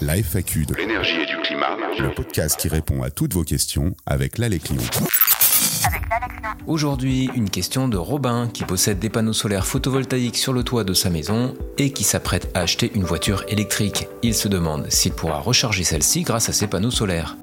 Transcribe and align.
La 0.00 0.16
FAQ 0.16 0.64
de 0.64 0.74
l'énergie 0.74 1.20
et 1.20 1.26
du 1.26 1.36
climat, 1.42 1.76
le 1.98 2.14
podcast 2.14 2.58
qui 2.58 2.68
répond 2.68 3.02
à 3.02 3.10
toutes 3.10 3.34
vos 3.34 3.44
questions 3.44 3.94
avec 4.06 4.38
l'Aleclion. 4.38 4.80
Aujourd'hui, 6.66 7.28
une 7.34 7.50
question 7.50 7.86
de 7.86 7.98
Robin 7.98 8.48
qui 8.48 8.64
possède 8.64 8.98
des 8.98 9.10
panneaux 9.10 9.34
solaires 9.34 9.66
photovoltaïques 9.66 10.38
sur 10.38 10.54
le 10.54 10.62
toit 10.62 10.84
de 10.84 10.94
sa 10.94 11.10
maison 11.10 11.54
et 11.76 11.92
qui 11.92 12.04
s'apprête 12.04 12.50
à 12.54 12.60
acheter 12.60 12.90
une 12.94 13.04
voiture 13.04 13.44
électrique. 13.48 14.08
Il 14.22 14.34
se 14.34 14.48
demande 14.48 14.90
s'il 14.90 15.12
pourra 15.12 15.38
recharger 15.38 15.84
celle-ci 15.84 16.22
grâce 16.22 16.48
à 16.48 16.54
ses 16.54 16.66
panneaux 16.66 16.90
solaires. 16.90 17.36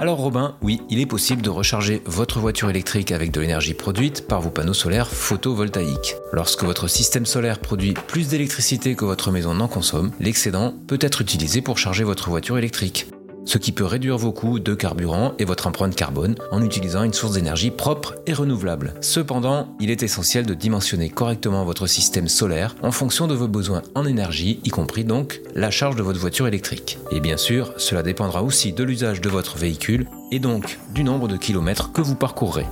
Alors 0.00 0.18
Robin, 0.18 0.54
oui, 0.62 0.80
il 0.90 1.00
est 1.00 1.06
possible 1.06 1.42
de 1.42 1.50
recharger 1.50 2.02
votre 2.04 2.38
voiture 2.38 2.70
électrique 2.70 3.10
avec 3.10 3.32
de 3.32 3.40
l'énergie 3.40 3.74
produite 3.74 4.28
par 4.28 4.40
vos 4.40 4.50
panneaux 4.50 4.72
solaires 4.72 5.08
photovoltaïques. 5.08 6.14
Lorsque 6.32 6.62
votre 6.62 6.86
système 6.86 7.26
solaire 7.26 7.58
produit 7.58 7.94
plus 8.06 8.28
d'électricité 8.28 8.94
que 8.94 9.04
votre 9.04 9.32
maison 9.32 9.54
n'en 9.54 9.66
consomme, 9.66 10.12
l'excédent 10.20 10.72
peut 10.86 10.98
être 11.00 11.20
utilisé 11.20 11.62
pour 11.62 11.78
charger 11.78 12.04
votre 12.04 12.28
voiture 12.30 12.58
électrique 12.58 13.06
ce 13.48 13.56
qui 13.56 13.72
peut 13.72 13.86
réduire 13.86 14.18
vos 14.18 14.30
coûts 14.30 14.58
de 14.58 14.74
carburant 14.74 15.32
et 15.38 15.46
votre 15.46 15.66
empreinte 15.66 15.96
carbone 15.96 16.34
en 16.52 16.62
utilisant 16.62 17.02
une 17.02 17.14
source 17.14 17.32
d'énergie 17.32 17.70
propre 17.70 18.14
et 18.26 18.34
renouvelable. 18.34 18.92
Cependant, 19.00 19.74
il 19.80 19.90
est 19.90 20.02
essentiel 20.02 20.44
de 20.44 20.52
dimensionner 20.52 21.08
correctement 21.08 21.64
votre 21.64 21.86
système 21.86 22.28
solaire 22.28 22.76
en 22.82 22.92
fonction 22.92 23.26
de 23.26 23.34
vos 23.34 23.48
besoins 23.48 23.82
en 23.94 24.04
énergie, 24.04 24.60
y 24.64 24.68
compris 24.68 25.04
donc 25.04 25.40
la 25.54 25.70
charge 25.70 25.96
de 25.96 26.02
votre 26.02 26.20
voiture 26.20 26.46
électrique. 26.46 26.98
Et 27.10 27.20
bien 27.20 27.38
sûr, 27.38 27.72
cela 27.78 28.02
dépendra 28.02 28.42
aussi 28.42 28.74
de 28.74 28.84
l'usage 28.84 29.22
de 29.22 29.30
votre 29.30 29.56
véhicule 29.56 30.06
et 30.30 30.40
donc 30.40 30.78
du 30.94 31.02
nombre 31.02 31.26
de 31.26 31.38
kilomètres 31.38 31.90
que 31.92 32.02
vous 32.02 32.16
parcourrez. 32.16 32.66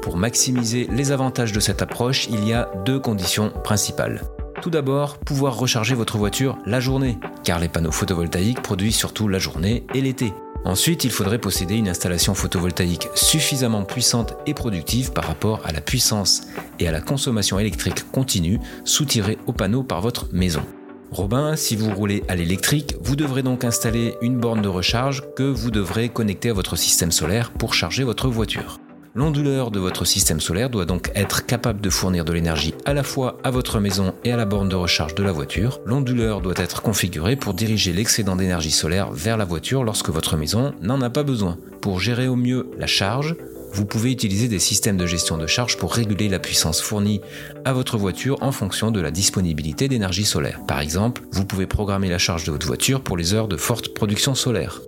Pour 0.00 0.16
maximiser 0.16 0.88
les 0.90 1.12
avantages 1.12 1.52
de 1.52 1.60
cette 1.60 1.82
approche, 1.82 2.26
il 2.30 2.48
y 2.48 2.54
a 2.54 2.70
deux 2.86 2.98
conditions 2.98 3.52
principales. 3.62 4.22
Tout 4.60 4.70
d'abord, 4.70 5.18
pouvoir 5.18 5.56
recharger 5.56 5.94
votre 5.94 6.18
voiture 6.18 6.58
la 6.66 6.80
journée, 6.80 7.18
car 7.44 7.60
les 7.60 7.68
panneaux 7.68 7.92
photovoltaïques 7.92 8.62
produisent 8.62 8.96
surtout 8.96 9.28
la 9.28 9.38
journée 9.38 9.84
et 9.94 10.00
l'été. 10.00 10.32
Ensuite, 10.64 11.04
il 11.04 11.10
faudrait 11.10 11.38
posséder 11.38 11.76
une 11.76 11.88
installation 11.88 12.34
photovoltaïque 12.34 13.08
suffisamment 13.14 13.84
puissante 13.84 14.34
et 14.46 14.54
productive 14.54 15.12
par 15.12 15.24
rapport 15.24 15.60
à 15.64 15.72
la 15.72 15.80
puissance 15.80 16.42
et 16.80 16.88
à 16.88 16.92
la 16.92 17.00
consommation 17.00 17.58
électrique 17.58 18.10
continue 18.10 18.58
soutirée 18.84 19.38
aux 19.46 19.52
panneaux 19.52 19.84
par 19.84 20.00
votre 20.00 20.28
maison. 20.32 20.62
Robin, 21.10 21.56
si 21.56 21.76
vous 21.76 21.94
roulez 21.94 22.24
à 22.28 22.34
l'électrique, 22.34 22.96
vous 23.00 23.16
devrez 23.16 23.42
donc 23.42 23.64
installer 23.64 24.16
une 24.20 24.38
borne 24.38 24.60
de 24.60 24.68
recharge 24.68 25.22
que 25.36 25.44
vous 25.44 25.70
devrez 25.70 26.08
connecter 26.08 26.50
à 26.50 26.54
votre 26.54 26.76
système 26.76 27.12
solaire 27.12 27.52
pour 27.52 27.72
charger 27.72 28.04
votre 28.04 28.28
voiture. 28.28 28.78
L'onduleur 29.18 29.72
de 29.72 29.80
votre 29.80 30.04
système 30.04 30.38
solaire 30.38 30.70
doit 30.70 30.84
donc 30.84 31.10
être 31.16 31.44
capable 31.44 31.80
de 31.80 31.90
fournir 31.90 32.24
de 32.24 32.32
l'énergie 32.32 32.72
à 32.84 32.94
la 32.94 33.02
fois 33.02 33.36
à 33.42 33.50
votre 33.50 33.80
maison 33.80 34.14
et 34.22 34.30
à 34.30 34.36
la 34.36 34.44
borne 34.44 34.68
de 34.68 34.76
recharge 34.76 35.16
de 35.16 35.24
la 35.24 35.32
voiture. 35.32 35.80
L'onduleur 35.84 36.40
doit 36.40 36.54
être 36.56 36.82
configuré 36.82 37.34
pour 37.34 37.52
diriger 37.52 37.92
l'excédent 37.92 38.36
d'énergie 38.36 38.70
solaire 38.70 39.10
vers 39.10 39.36
la 39.36 39.44
voiture 39.44 39.82
lorsque 39.82 40.10
votre 40.10 40.36
maison 40.36 40.72
n'en 40.82 41.02
a 41.02 41.10
pas 41.10 41.24
besoin. 41.24 41.58
Pour 41.80 41.98
gérer 41.98 42.28
au 42.28 42.36
mieux 42.36 42.70
la 42.78 42.86
charge, 42.86 43.34
vous 43.72 43.86
pouvez 43.86 44.12
utiliser 44.12 44.46
des 44.46 44.60
systèmes 44.60 44.96
de 44.96 45.06
gestion 45.06 45.36
de 45.36 45.48
charge 45.48 45.78
pour 45.78 45.94
réguler 45.94 46.28
la 46.28 46.38
puissance 46.38 46.80
fournie 46.80 47.20
à 47.64 47.72
votre 47.72 47.98
voiture 47.98 48.40
en 48.40 48.52
fonction 48.52 48.92
de 48.92 49.00
la 49.00 49.10
disponibilité 49.10 49.88
d'énergie 49.88 50.26
solaire. 50.26 50.60
Par 50.68 50.78
exemple, 50.78 51.22
vous 51.32 51.44
pouvez 51.44 51.66
programmer 51.66 52.08
la 52.08 52.18
charge 52.18 52.44
de 52.44 52.52
votre 52.52 52.68
voiture 52.68 53.00
pour 53.00 53.16
les 53.16 53.34
heures 53.34 53.48
de 53.48 53.56
forte 53.56 53.88
production 53.94 54.36
solaire 54.36 54.80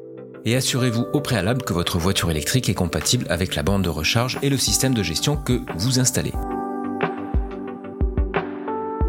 et 0.44 0.56
assurez-vous 0.56 1.06
au 1.12 1.20
préalable 1.20 1.62
que 1.62 1.72
votre 1.72 1.98
voiture 1.98 2.30
électrique 2.30 2.68
est 2.68 2.74
compatible 2.74 3.26
avec 3.28 3.54
la 3.54 3.62
bande 3.62 3.82
de 3.82 3.88
recharge 3.88 4.38
et 4.42 4.50
le 4.50 4.56
système 4.56 4.94
de 4.94 5.02
gestion 5.02 5.36
que 5.36 5.60
vous 5.76 5.98
installez. 5.98 6.32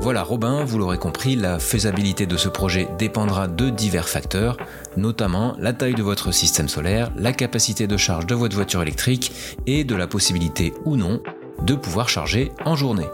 Voilà 0.01 0.23
Robin, 0.23 0.63
vous 0.63 0.79
l'aurez 0.79 0.97
compris, 0.97 1.35
la 1.35 1.59
faisabilité 1.59 2.25
de 2.25 2.35
ce 2.35 2.49
projet 2.49 2.87
dépendra 2.97 3.47
de 3.47 3.69
divers 3.69 4.09
facteurs, 4.09 4.57
notamment 4.97 5.55
la 5.59 5.73
taille 5.73 5.93
de 5.93 6.01
votre 6.01 6.31
système 6.31 6.67
solaire, 6.67 7.11
la 7.15 7.33
capacité 7.33 7.85
de 7.85 7.97
charge 7.97 8.25
de 8.25 8.33
votre 8.33 8.55
voiture 8.55 8.81
électrique 8.81 9.31
et 9.67 9.83
de 9.83 9.95
la 9.95 10.07
possibilité 10.07 10.73
ou 10.85 10.97
non 10.97 11.21
de 11.63 11.75
pouvoir 11.75 12.09
charger 12.09 12.51
en 12.65 12.75
journée. 12.75 13.07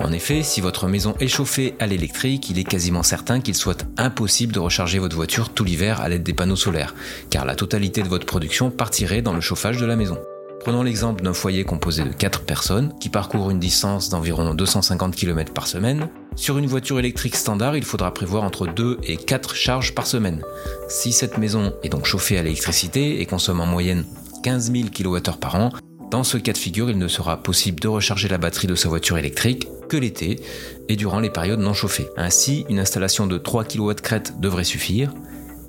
En 0.00 0.12
effet, 0.12 0.42
si 0.44 0.60
votre 0.60 0.86
maison 0.86 1.14
est 1.18 1.28
chauffée 1.28 1.74
à 1.80 1.86
l'électrique, 1.86 2.50
il 2.50 2.58
est 2.58 2.64
quasiment 2.64 3.02
certain 3.02 3.40
qu'il 3.40 3.56
soit 3.56 3.84
impossible 3.96 4.52
de 4.52 4.60
recharger 4.60 5.00
votre 5.00 5.16
voiture 5.16 5.50
tout 5.50 5.64
l'hiver 5.64 6.00
à 6.00 6.08
l'aide 6.08 6.22
des 6.22 6.34
panneaux 6.34 6.56
solaires, 6.56 6.94
car 7.30 7.44
la 7.44 7.56
totalité 7.56 8.02
de 8.02 8.08
votre 8.08 8.26
production 8.26 8.70
partirait 8.70 9.22
dans 9.22 9.34
le 9.34 9.40
chauffage 9.40 9.78
de 9.78 9.86
la 9.86 9.96
maison. 9.96 10.18
Prenons 10.60 10.82
l'exemple 10.82 11.24
d'un 11.24 11.32
foyer 11.32 11.64
composé 11.64 12.04
de 12.04 12.12
4 12.12 12.42
personnes 12.42 12.92
qui 13.00 13.08
parcourent 13.08 13.50
une 13.50 13.58
distance 13.58 14.08
d'environ 14.08 14.54
250 14.54 15.16
km 15.16 15.52
par 15.52 15.66
semaine. 15.66 16.08
Sur 16.36 16.58
une 16.58 16.66
voiture 16.66 16.98
électrique 16.98 17.36
standard, 17.36 17.76
il 17.76 17.84
faudra 17.84 18.12
prévoir 18.12 18.44
entre 18.44 18.66
2 18.66 18.98
et 19.04 19.16
4 19.16 19.54
charges 19.54 19.94
par 19.94 20.06
semaine. 20.06 20.42
Si 20.88 21.12
cette 21.12 21.38
maison 21.38 21.72
est 21.82 21.88
donc 21.88 22.06
chauffée 22.06 22.38
à 22.38 22.42
l'électricité 22.42 23.20
et 23.20 23.26
consomme 23.26 23.60
en 23.60 23.66
moyenne 23.66 24.04
15 24.42 24.72
000 24.72 24.88
kWh 24.94 25.38
par 25.40 25.54
an, 25.56 25.72
dans 26.10 26.24
ce 26.24 26.38
cas 26.38 26.52
de 26.52 26.58
figure, 26.58 26.88
il 26.90 26.98
ne 26.98 27.08
sera 27.08 27.42
possible 27.42 27.80
de 27.80 27.88
recharger 27.88 28.28
la 28.28 28.38
batterie 28.38 28.66
de 28.66 28.74
sa 28.74 28.88
voiture 28.88 29.18
électrique 29.18 29.68
que 29.88 29.96
l'été 29.96 30.40
et 30.88 30.96
durant 30.96 31.20
les 31.20 31.30
périodes 31.30 31.60
non 31.60 31.74
chauffées. 31.74 32.08
Ainsi, 32.16 32.64
une 32.68 32.78
installation 32.78 33.26
de 33.26 33.36
3 33.36 33.64
kW 33.64 33.92
crête 34.02 34.40
devrait 34.40 34.64
suffire. 34.64 35.12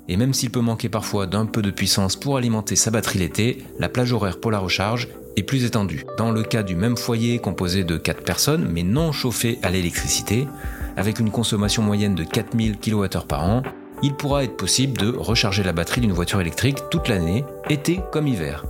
Et 0.08 0.16
même 0.16 0.32
s'il 0.32 0.50
peut 0.50 0.60
manquer 0.60 0.88
parfois 0.88 1.26
d'un 1.26 1.46
peu 1.46 1.62
de 1.62 1.70
puissance 1.70 2.16
pour 2.16 2.36
alimenter 2.36 2.74
sa 2.74 2.90
batterie 2.90 3.18
l'été, 3.18 3.64
la 3.78 3.88
plage 3.88 4.12
horaire 4.12 4.40
pour 4.40 4.50
la 4.50 4.58
recharge 4.58 5.08
est 5.36 5.42
plus 5.42 5.64
étendue. 5.64 6.04
Dans 6.16 6.32
le 6.32 6.42
cas 6.42 6.62
du 6.62 6.74
même 6.74 6.96
foyer 6.96 7.38
composé 7.38 7.84
de 7.84 7.96
4 7.96 8.24
personnes 8.24 8.68
mais 8.72 8.82
non 8.82 9.12
chauffé 9.12 9.58
à 9.62 9.70
l'électricité, 9.70 10.46
avec 10.96 11.20
une 11.20 11.30
consommation 11.30 11.82
moyenne 11.82 12.14
de 12.14 12.24
4000 12.24 12.78
kWh 12.78 13.26
par 13.28 13.44
an, 13.44 13.62
il 14.02 14.14
pourra 14.14 14.44
être 14.44 14.56
possible 14.56 14.96
de 14.98 15.10
recharger 15.10 15.62
la 15.62 15.72
batterie 15.72 16.00
d'une 16.00 16.12
voiture 16.12 16.40
électrique 16.40 16.78
toute 16.90 17.08
l'année, 17.08 17.44
été 17.68 18.00
comme 18.10 18.26
hiver. 18.26 18.64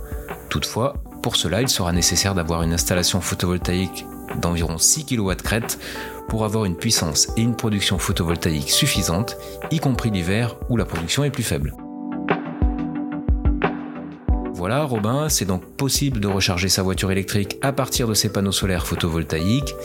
Toutefois, 0.49 0.93
pour 1.21 1.35
cela, 1.35 1.61
il 1.61 1.69
sera 1.69 1.91
nécessaire 1.91 2.33
d'avoir 2.33 2.63
une 2.63 2.73
installation 2.73 3.21
photovoltaïque 3.21 4.05
d'environ 4.41 4.77
6 4.77 5.05
kW 5.05 5.33
crête 5.35 5.79
pour 6.27 6.45
avoir 6.45 6.65
une 6.65 6.75
puissance 6.75 7.27
et 7.37 7.41
une 7.41 7.55
production 7.55 7.99
photovoltaïque 7.99 8.71
suffisantes, 8.71 9.37
y 9.69 9.79
compris 9.79 10.09
l'hiver 10.09 10.55
où 10.69 10.77
la 10.77 10.85
production 10.85 11.23
est 11.23 11.31
plus 11.31 11.43
faible. 11.43 11.75
Voilà 14.53 14.83
Robin, 14.83 15.27
c'est 15.27 15.45
donc 15.45 15.65
possible 15.75 16.19
de 16.19 16.27
recharger 16.27 16.69
sa 16.69 16.83
voiture 16.83 17.11
électrique 17.11 17.57
à 17.61 17.73
partir 17.73 18.07
de 18.07 18.13
ses 18.13 18.31
panneaux 18.31 18.51
solaires 18.51 18.85
photovoltaïques 18.85 19.75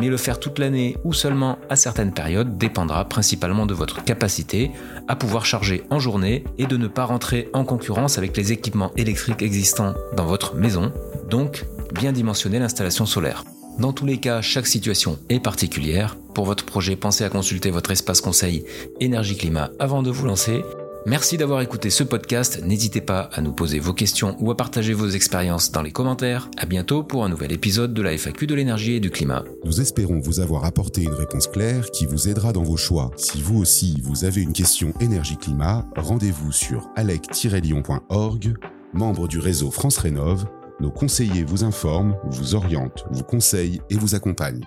mais 0.00 0.08
le 0.08 0.16
faire 0.16 0.40
toute 0.40 0.58
l'année 0.58 0.96
ou 1.04 1.12
seulement 1.12 1.58
à 1.68 1.76
certaines 1.76 2.12
périodes 2.12 2.58
dépendra 2.58 3.04
principalement 3.04 3.66
de 3.66 3.74
votre 3.74 4.04
capacité 4.04 4.70
à 5.08 5.16
pouvoir 5.16 5.44
charger 5.44 5.82
en 5.90 5.98
journée 5.98 6.44
et 6.58 6.66
de 6.66 6.76
ne 6.76 6.88
pas 6.88 7.04
rentrer 7.04 7.48
en 7.52 7.64
concurrence 7.64 8.18
avec 8.18 8.36
les 8.36 8.52
équipements 8.52 8.92
électriques 8.96 9.42
existants 9.42 9.94
dans 10.16 10.26
votre 10.26 10.54
maison, 10.54 10.92
donc 11.28 11.64
bien 11.94 12.12
dimensionner 12.12 12.58
l'installation 12.58 13.06
solaire. 13.06 13.44
Dans 13.78 13.92
tous 13.92 14.06
les 14.06 14.18
cas, 14.18 14.42
chaque 14.42 14.66
situation 14.66 15.18
est 15.28 15.40
particulière. 15.40 16.16
Pour 16.34 16.44
votre 16.46 16.64
projet, 16.64 16.96
pensez 16.96 17.24
à 17.24 17.28
consulter 17.28 17.70
votre 17.70 17.92
espace 17.92 18.20
conseil 18.20 18.64
énergie-climat 19.00 19.70
avant 19.78 20.02
de 20.02 20.10
vous 20.10 20.26
lancer 20.26 20.62
Merci 21.06 21.38
d'avoir 21.38 21.60
écouté 21.62 21.90
ce 21.90 22.02
podcast. 22.02 22.62
N'hésitez 22.64 23.00
pas 23.00 23.30
à 23.32 23.40
nous 23.40 23.52
poser 23.52 23.78
vos 23.78 23.92
questions 23.92 24.36
ou 24.40 24.50
à 24.50 24.56
partager 24.56 24.92
vos 24.92 25.08
expériences 25.08 25.70
dans 25.70 25.82
les 25.82 25.92
commentaires. 25.92 26.50
À 26.58 26.66
bientôt 26.66 27.02
pour 27.02 27.24
un 27.24 27.28
nouvel 27.28 27.52
épisode 27.52 27.94
de 27.94 28.02
la 28.02 28.12
FAQ 28.12 28.46
de 28.46 28.54
l'énergie 28.54 28.94
et 28.94 29.00
du 29.00 29.10
climat. 29.10 29.44
Nous 29.64 29.80
espérons 29.80 30.20
vous 30.20 30.40
avoir 30.40 30.64
apporté 30.64 31.02
une 31.02 31.14
réponse 31.14 31.46
claire 31.46 31.90
qui 31.90 32.04
vous 32.04 32.28
aidera 32.28 32.52
dans 32.52 32.64
vos 32.64 32.76
choix. 32.76 33.10
Si 33.16 33.40
vous 33.40 33.58
aussi 33.58 34.00
vous 34.02 34.24
avez 34.24 34.42
une 34.42 34.52
question 34.52 34.92
énergie-climat, 35.00 35.86
rendez-vous 35.96 36.52
sur 36.52 36.88
alec-lyon.org, 36.96 38.54
membre 38.92 39.28
du 39.28 39.38
réseau 39.38 39.70
France 39.70 39.98
Rénov. 39.98 40.46
Nos 40.80 40.90
conseillers 40.90 41.44
vous 41.44 41.64
informent, 41.64 42.16
vous 42.30 42.54
orientent, 42.54 43.04
vous 43.10 43.24
conseillent 43.24 43.80
et 43.90 43.96
vous 43.96 44.14
accompagnent. 44.14 44.64